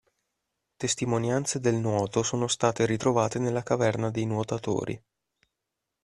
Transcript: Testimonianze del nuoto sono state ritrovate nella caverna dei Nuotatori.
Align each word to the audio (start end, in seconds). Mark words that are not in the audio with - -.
Testimonianze 0.77 1.59
del 1.59 1.75
nuoto 1.75 2.23
sono 2.23 2.47
state 2.47 2.87
ritrovate 2.87 3.37
nella 3.37 3.61
caverna 3.61 4.09
dei 4.09 4.25
Nuotatori. 4.25 4.99